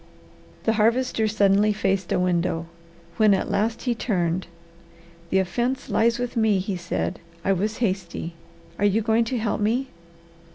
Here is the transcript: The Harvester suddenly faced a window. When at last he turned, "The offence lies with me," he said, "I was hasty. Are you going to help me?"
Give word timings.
The 0.63 0.73
Harvester 0.81 1.27
suddenly 1.27 1.71
faced 1.73 2.11
a 2.11 2.19
window. 2.19 2.65
When 3.17 3.35
at 3.35 3.51
last 3.51 3.83
he 3.83 3.93
turned, 3.93 4.47
"The 5.29 5.37
offence 5.37 5.89
lies 5.89 6.17
with 6.17 6.35
me," 6.35 6.57
he 6.57 6.75
said, 6.75 7.19
"I 7.45 7.53
was 7.53 7.77
hasty. 7.85 8.33
Are 8.79 8.85
you 8.85 9.03
going 9.03 9.25
to 9.25 9.37
help 9.37 9.61
me?" 9.61 9.89